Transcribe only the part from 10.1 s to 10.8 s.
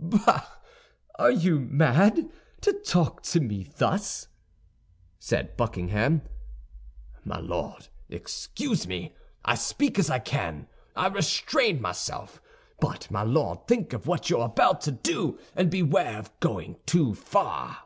can;